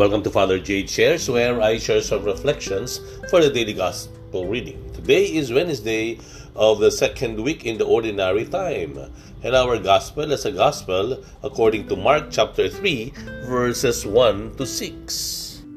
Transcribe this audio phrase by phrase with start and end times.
[0.00, 4.80] Welcome to Father Jade Shares, where I share some reflections for the daily gospel reading.
[4.96, 6.16] Today is Wednesday
[6.56, 8.96] of the second week in the ordinary time,
[9.44, 13.12] and our gospel is a gospel according to Mark chapter 3,
[13.44, 15.68] verses 1 to 6.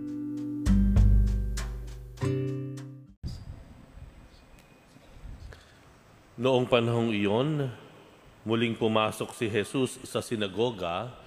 [6.39, 7.75] Noong panahong iyon,
[8.47, 11.22] muling pumasok si Jesus sa sinagoga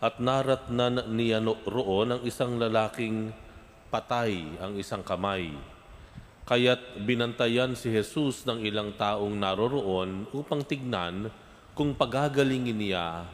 [0.00, 3.36] at naratnan niya roon ang isang lalaking
[3.92, 5.52] patay ang isang kamay.
[6.48, 11.30] Kaya't binantayan si Jesus ng ilang taong naroroon upang tignan
[11.76, 13.28] kung pagagalingin niya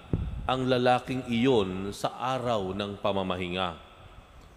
[0.45, 3.79] ang lalaking iyon sa araw ng pamamahinga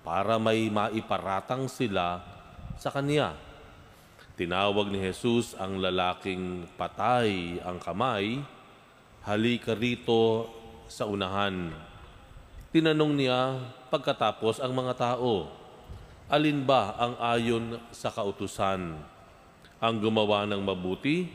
[0.04, 2.20] para may maiparatang sila
[2.80, 3.36] sa kanya.
[4.40, 8.40] Tinawag ni Jesus ang lalaking patay ang kamay,
[9.28, 10.48] halika rito
[10.88, 11.89] sa unahan.
[12.70, 15.50] Tinanong niya pagkatapos ang mga tao,
[16.30, 18.94] alin ba ang ayon sa kautusan?
[19.82, 21.26] Ang gumawa ng mabuti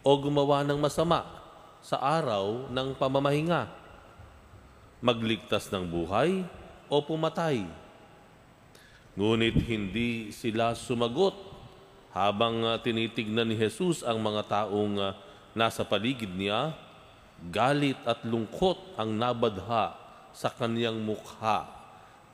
[0.00, 1.20] o gumawa ng masama
[1.84, 3.68] sa araw ng pamamahinga?
[5.04, 6.48] Magligtas ng buhay
[6.88, 7.68] o pumatay?
[9.20, 11.36] Ngunit hindi sila sumagot
[12.16, 15.12] habang tinitignan ni Jesus ang mga taong
[15.52, 16.72] nasa paligid niya,
[17.52, 20.03] galit at lungkot ang nabadha
[20.34, 21.70] sa kaniyang mukha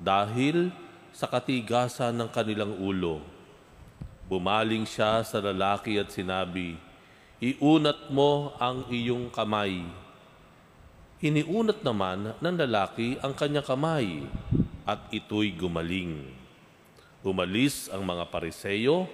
[0.00, 0.72] dahil
[1.12, 3.20] sa katigasan ng kanilang ulo.
[4.26, 6.80] Bumaling siya sa lalaki at sinabi,
[7.40, 9.84] Iunat mo ang iyong kamay.
[11.20, 14.24] Iniunat naman ng lalaki ang kanyang kamay
[14.88, 16.24] at ito'y gumaling.
[17.20, 19.04] Umalis ang mga pariseyo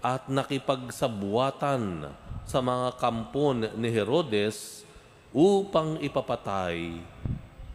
[0.00, 2.08] at nakipagsabuatan
[2.48, 4.88] sa mga kampon ni Herodes
[5.32, 7.00] upang ipapatay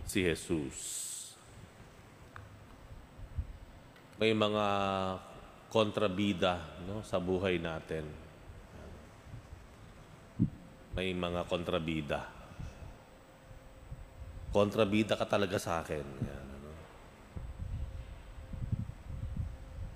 [0.07, 0.79] si Jesus.
[4.17, 4.65] May mga
[5.69, 8.07] kontrabida no, sa buhay natin.
[10.97, 12.25] May mga kontrabida.
[14.49, 16.01] Kontrabida ka talaga sa akin.
[16.01, 16.71] Yan, ano.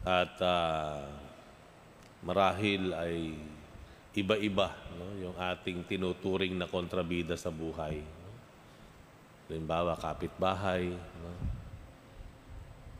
[0.06, 1.02] At uh,
[2.22, 3.34] marahil ay
[4.14, 4.70] iba-iba
[5.00, 8.21] no, yung ating tinuturing na kontrabida sa buhay.
[9.52, 11.32] Halimbawa, kapitbahay, no?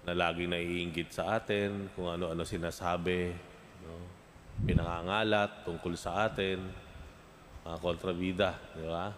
[0.04, 3.32] na laging naiinggit sa atin, kung ano-ano sinasabi,
[3.88, 3.96] no?
[4.68, 6.60] pinangangalat tungkol sa atin,
[7.64, 9.16] mga kontrabida, di ba?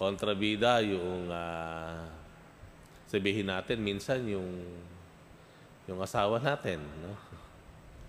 [0.00, 2.08] Kontrabida yung uh,
[3.04, 4.48] sabihin natin minsan yung
[5.84, 7.12] yung asawa natin, no?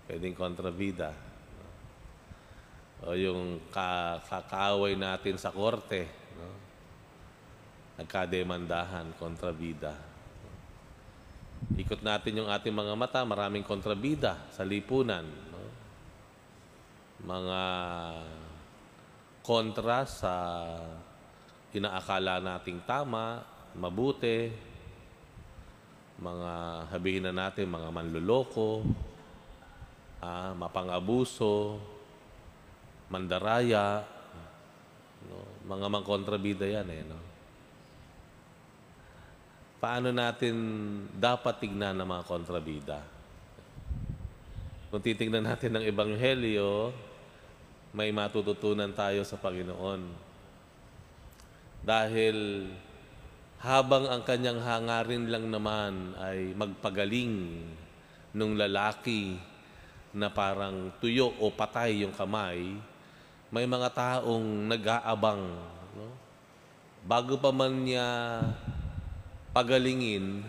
[0.08, 1.12] Pwedeng kontrabida.
[3.04, 6.23] O yung ka kakaaway natin sa korte,
[7.94, 9.94] nagkademandahan, kontrabida.
[11.78, 15.24] Ikot natin yung ating mga mata, maraming kontrabida sa lipunan.
[15.24, 15.62] No?
[17.24, 17.62] Mga
[19.40, 20.34] kontra sa
[21.74, 23.42] inaakala nating tama,
[23.74, 24.52] mabuti,
[26.18, 26.52] mga
[26.94, 28.86] habihin na natin, mga manluloko,
[30.22, 31.78] ah, mapangabuso,
[33.10, 34.02] mandaraya,
[35.26, 35.42] no?
[35.66, 37.02] mga mangkontrabida yan eh.
[37.06, 37.33] No?
[39.84, 40.56] Paano natin
[41.12, 43.04] dapat tignan ng mga kontrabida.
[44.88, 46.88] Kung titignan natin ng Ebanghelyo,
[47.92, 50.08] may matututunan tayo sa Panginoon.
[51.84, 52.64] Dahil
[53.60, 57.60] habang ang kanyang hangarin lang naman ay magpagaling
[58.32, 59.36] nung lalaki
[60.16, 62.72] na parang tuyo o patay yung kamay,
[63.52, 65.44] may mga taong nag-aabang.
[65.92, 66.08] No?
[67.04, 68.08] Bago pa man niya
[69.54, 70.42] pagalingin,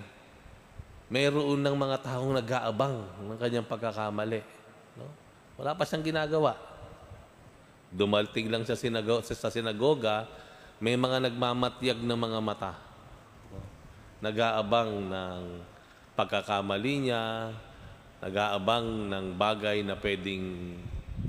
[1.13, 4.41] mayroon ng mga taong nag-aabang ng kanyang pagkakamali.
[4.97, 5.05] No?
[5.61, 6.57] Wala pa siyang ginagawa.
[7.93, 10.25] Dumalting lang siya sinago, sa sinagoga,
[10.81, 12.73] may mga nagmamatyag ng mga mata.
[14.25, 15.41] Nag-aabang ng
[16.17, 17.53] pagkakamali niya,
[18.25, 20.75] nag-aabang ng bagay na pwedeng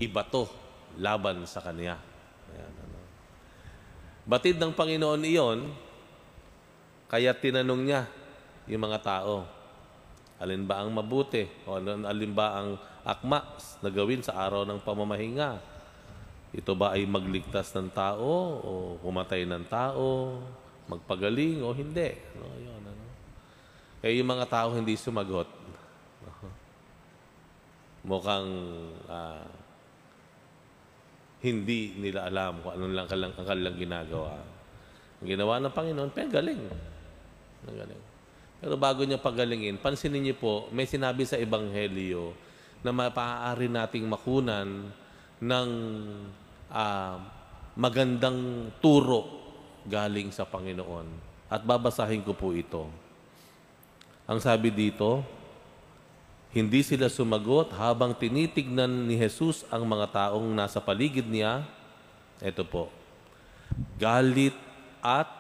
[0.01, 0.49] ibato
[0.97, 2.01] laban sa kanya.
[2.57, 2.99] Ayan, ano.
[4.25, 5.61] Batid ng Panginoon iyon,
[7.07, 8.03] kaya tinanong niya
[8.67, 9.47] yung mga tao,
[10.43, 11.47] alin ba ang mabuti?
[11.63, 12.69] O alin ba ang
[13.07, 13.47] akma
[13.79, 15.63] na gawin sa araw ng pamamahinga?
[16.51, 18.71] Ito ba ay magligtas ng tao o
[19.07, 20.39] pumatay ng tao,
[20.91, 22.11] magpagaling o hindi?
[22.35, 23.07] No, yun, ano.
[24.03, 25.47] Kaya yung mga tao hindi sumagot.
[28.11, 28.51] Mukhang
[29.07, 29.47] uh,
[31.47, 34.35] hindi nila alam kung ano lang ang kanilang ginagawa.
[35.23, 36.96] Ang ginawa ng Panginoon, pero galing.
[37.67, 38.03] Ang galing.
[38.63, 42.33] Pero bago niya pagalingin, pansinin niyo po, may sinabi sa Ebanghelyo
[42.81, 44.89] na maaari nating makunan
[45.43, 45.71] ng
[46.73, 47.21] ah,
[47.77, 49.45] magandang turo
[49.85, 51.07] galing sa Panginoon.
[51.47, 52.91] At babasahin ko po ito.
[54.27, 55.23] Ang sabi dito,
[56.51, 61.63] hindi sila sumagot habang tinitignan ni Jesus ang mga taong nasa paligid niya.
[62.43, 62.91] Ito po,
[64.01, 64.57] galit
[65.05, 65.31] at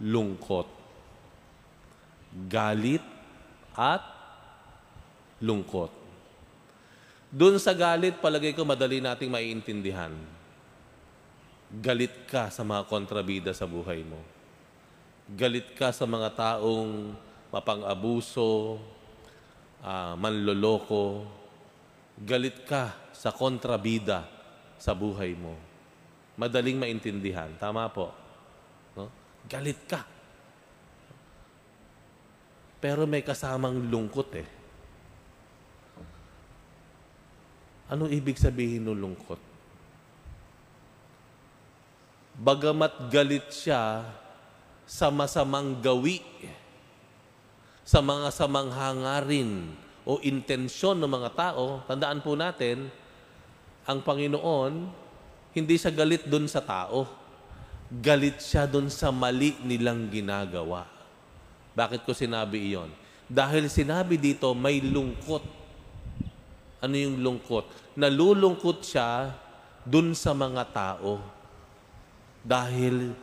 [0.00, 0.79] lungkot.
[2.30, 3.02] Galit
[3.74, 4.02] at
[5.42, 5.90] lungkot.
[7.30, 10.10] Doon sa galit, palagay ko madali nating maiintindihan.
[11.70, 14.18] Galit ka sa mga kontrabida sa buhay mo.
[15.30, 17.14] Galit ka sa mga taong
[17.54, 18.82] mapang-abuso,
[19.82, 21.26] ah, manloloko.
[22.18, 24.26] Galit ka sa kontrabida
[24.74, 25.54] sa buhay mo.
[26.34, 27.54] Madaling maintindihan.
[27.62, 28.10] Tama po.
[28.98, 29.06] No?
[29.46, 30.19] Galit ka.
[32.80, 34.48] Pero may kasamang lungkot eh.
[37.92, 39.40] Ano ibig sabihin ng lungkot?
[42.40, 44.08] Bagamat galit siya
[44.88, 46.24] sa masamang gawi,
[47.84, 49.76] sa mga samang hangarin
[50.08, 52.88] o intensyon ng mga tao, tandaan po natin,
[53.84, 54.72] ang Panginoon,
[55.52, 57.04] hindi siya galit doon sa tao.
[57.90, 60.99] Galit siya doon sa mali nilang ginagawa.
[61.80, 62.92] Bakit ko sinabi iyon?
[63.24, 65.40] Dahil sinabi dito, may lungkot.
[66.84, 67.96] Ano yung lungkot?
[67.96, 69.32] Nalulungkot siya
[69.80, 71.24] dun sa mga tao
[72.44, 73.16] dahil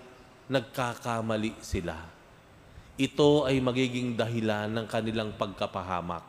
[0.50, 2.02] nagkakamali sila.
[2.98, 6.26] Ito ay magiging dahilan ng kanilang pagkapahamak.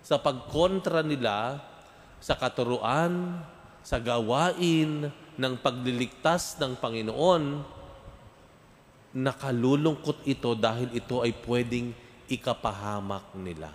[0.00, 1.60] Sa pagkontra nila
[2.24, 3.36] sa katuruan,
[3.84, 7.44] sa gawain ng pagliligtas ng Panginoon,
[9.12, 11.92] nakalulungkot ito dahil ito ay pwedeng
[12.32, 13.68] ikapahamak nila.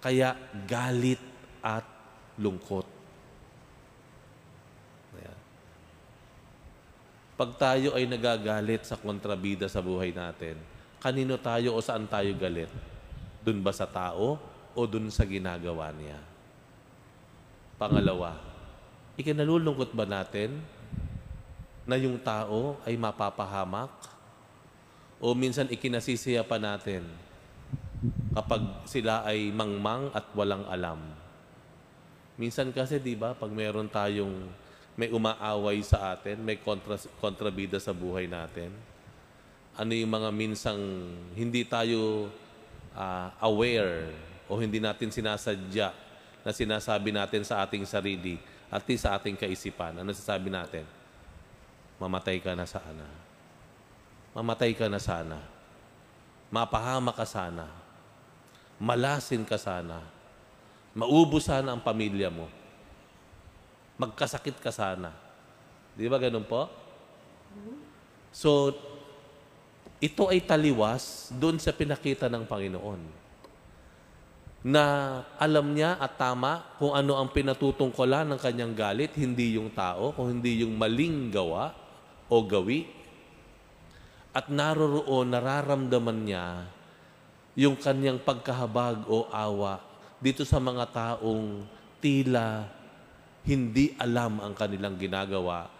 [0.00, 0.32] Kaya
[0.64, 1.20] galit
[1.60, 1.84] at
[2.40, 2.88] lungkot.
[5.20, 5.38] Ayan.
[7.36, 10.56] Pag tayo ay nagagalit sa kontrabida sa buhay natin,
[11.00, 12.72] kanino tayo o saan tayo galit?
[13.44, 14.40] Dun ba sa tao
[14.72, 16.20] o dun sa ginagawa niya?
[17.76, 18.40] Pangalawa,
[19.20, 20.56] ikinalulungkot ba natin
[21.86, 23.94] na yung tao ay mapapahamak?
[25.22, 27.06] O minsan ikinasisiya pa natin
[28.36, 31.00] kapag sila ay mangmang at walang alam.
[32.36, 34.44] Minsan kasi, di ba, pag meron tayong
[34.92, 38.68] may umaaway sa atin, may kontra, kontrabida sa buhay natin,
[39.76, 40.80] ano yung mga minsang
[41.32, 42.28] hindi tayo
[42.92, 44.12] ah, aware
[44.48, 45.92] o hindi natin sinasadya
[46.44, 48.36] na sinasabi natin sa ating sarili
[48.72, 50.00] at sa ating kaisipan.
[50.00, 50.95] Ano sasabi natin?
[51.96, 53.06] Mamatay ka na sana.
[54.36, 55.40] Mamatay ka na sana.
[56.52, 57.72] Mapahama ka sana.
[58.76, 60.04] Malasin ka sana.
[60.92, 62.52] Maubos sana ang pamilya mo.
[63.96, 65.08] Magkasakit ka sana.
[65.96, 66.68] Di ba ganun po?
[68.28, 68.76] So,
[69.96, 73.00] ito ay taliwas doon sa pinakita ng Panginoon.
[74.68, 74.84] Na
[75.40, 80.36] alam niya at tama kung ano ang pinatutungkulan ng kanyang galit, hindi yung tao, kung
[80.36, 81.85] hindi yung maling gawa
[82.26, 82.90] o gawi.
[84.36, 86.68] At naroroon, nararamdaman niya
[87.56, 89.80] yung kanyang pagkahabag o awa
[90.20, 91.64] dito sa mga taong
[92.04, 92.68] tila
[93.48, 95.72] hindi alam ang kanilang ginagawa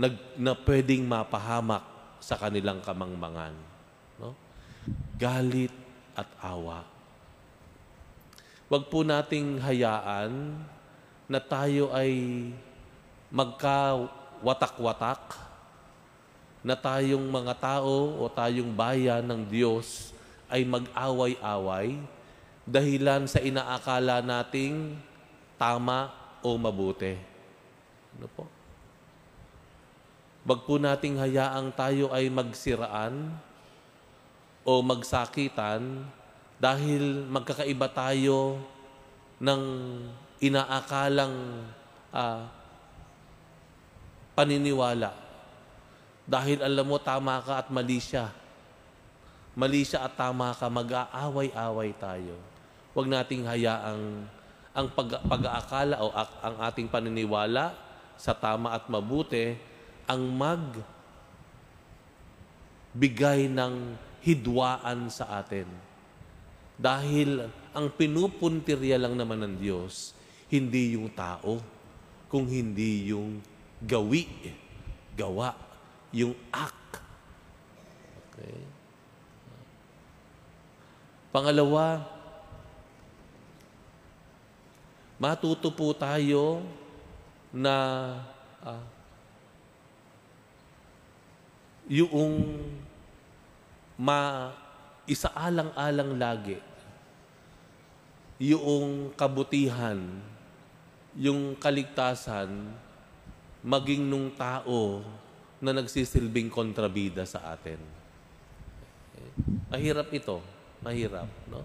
[0.00, 1.84] nag, na pwedeng mapahamak
[2.24, 3.52] sa kanilang kamangmangan.
[4.16, 4.32] No?
[5.20, 5.72] Galit
[6.16, 6.88] at awa.
[8.70, 10.56] Huwag po nating hayaan
[11.26, 12.48] na tayo ay
[13.28, 15.36] magkawatak-watak,
[16.60, 20.12] na tayong mga tao o tayong bayan ng Diyos
[20.52, 21.96] ay mag-away-away
[22.68, 24.98] dahilan sa inaakala nating
[25.56, 26.12] tama
[26.44, 27.16] o mabuti.
[28.16, 28.44] Ano po?
[30.40, 33.28] Wag po nating hayaang tayo ay magsiraan
[34.64, 36.04] o magsakitan
[36.60, 38.60] dahil magkakaiba tayo
[39.40, 39.62] ng
[40.40, 41.64] inaakalang
[42.12, 42.48] ah,
[44.36, 45.29] paniniwala.
[46.30, 48.30] Dahil alam mo, tama ka at mali siya.
[49.58, 52.38] Mali siya at tama ka, mag-aaway-away tayo.
[52.94, 54.30] Huwag nating hayaang
[54.70, 57.74] ang pag- pag-aakala o ang ating paniniwala
[58.14, 59.58] sa tama at mabuti
[60.06, 60.62] ang mag
[62.94, 65.66] bigay ng hidwaan sa atin.
[66.78, 70.14] Dahil ang pinupuntirya lang naman ng Diyos,
[70.50, 71.58] hindi yung tao,
[72.30, 73.42] kung hindi yung
[73.82, 74.26] gawi,
[75.18, 75.69] gawa,
[76.10, 76.80] yung act
[78.30, 78.56] Okay?
[81.30, 82.02] Pangalawa,
[85.20, 86.64] matuto po tayo
[87.52, 87.76] na
[88.64, 88.82] ah,
[91.86, 92.56] yung
[94.00, 94.50] ma
[95.04, 96.58] isaalang-alang lagi
[98.40, 100.00] yung kabutihan,
[101.12, 102.72] yung kaligtasan,
[103.60, 105.04] maging nung tao
[105.60, 107.78] na nagsisilbing kontrabida sa atin.
[109.68, 110.40] Mahirap ito.
[110.80, 111.62] Mahirap, no?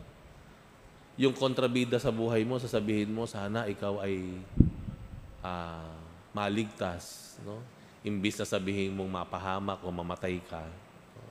[1.16, 4.36] Yung kontrabida sa buhay mo, sasabihin mo, sana ikaw ay
[5.40, 5.96] ah,
[6.36, 7.64] maligtas, no?
[8.06, 10.62] Imbis na sabihin mong mapahamak o mamatay ka.
[11.16, 11.26] no?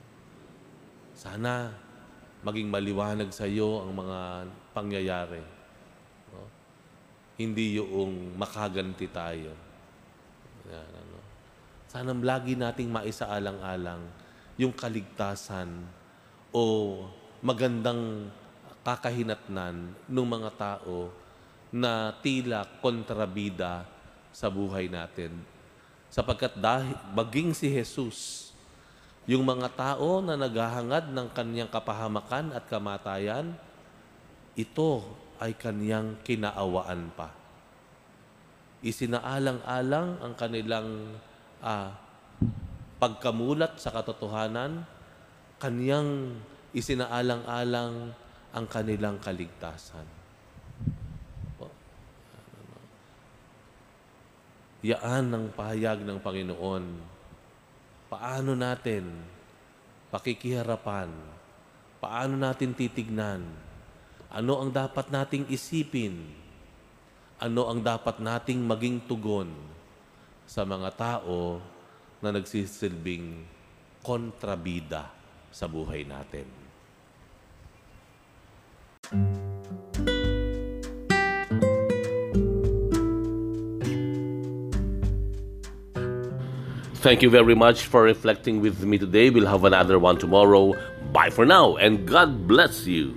[1.15, 1.71] Sana
[2.43, 4.19] maging maliwanag sa iyo ang mga
[4.75, 5.39] pangyayari.
[6.35, 6.43] No?
[7.39, 9.55] Hindi yung makaganti tayo.
[10.67, 11.24] Yan, ano.
[11.95, 14.03] Sana lagi nating maisaalang-alang
[14.59, 15.71] yung kaligtasan
[16.51, 16.63] o
[17.39, 18.27] magandang
[18.83, 21.07] kakahinatnan ng mga tao
[21.71, 23.87] na tila kontrabida
[24.35, 25.39] sa buhay natin.
[26.11, 28.51] Sapagkat dahil baging si Jesus,
[29.23, 33.55] yung mga tao na naghahangad ng kanyang kapahamakan at kamatayan,
[34.59, 34.99] ito
[35.39, 37.31] ay kanyang kinaawaan pa.
[38.83, 41.15] Isinaalang-alang ang kanilang
[41.65, 41.97] ah,
[43.01, 44.85] pagkamulat sa katotohanan,
[45.57, 46.37] kanyang
[46.77, 48.13] isinaalang-alang
[48.53, 50.05] ang kanilang kaligtasan.
[54.85, 56.85] Yaan ang pahayag ng Panginoon.
[58.05, 59.09] Paano natin
[60.13, 61.09] pakikiharapan?
[61.97, 63.41] Paano natin titignan?
[64.29, 66.29] Ano ang dapat nating isipin?
[67.41, 69.74] Ano ang dapat nating maging tugon
[70.45, 71.57] sa mga tao
[72.21, 73.43] na nagsisilbing
[74.05, 75.09] kontrabida
[75.49, 76.45] sa buhay natin?
[87.05, 89.29] Thank you very much for reflecting with me today.
[89.29, 90.73] We'll have another one tomorrow.
[91.13, 93.13] Bye for now, and God bless you.